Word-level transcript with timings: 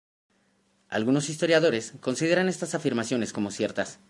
Algunos 0.89 1.29
historiadores 1.29 1.93
consideran 2.01 2.49
estas 2.49 2.73
afirmaciones 2.73 3.33
como 3.33 3.51
ciertas. 3.51 3.99